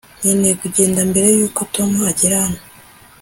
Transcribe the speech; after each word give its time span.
nkeneye 0.19 0.53
kugenda 0.61 0.99
mbere 1.09 1.27
yuko 1.37 1.61
tom 1.73 1.91
agera 2.11 2.35
hano 2.43 2.59